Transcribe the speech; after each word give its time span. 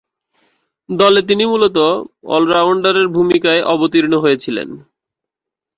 দলে 0.89 1.21
তিনি 1.21 1.43
মূলতঃ 1.45 1.87
অল-রাউন্ডারের 2.27 3.07
ভূমিকায় 3.07 3.61
অবতীর্ণ 3.73 4.13
হয়েছেন। 4.17 4.67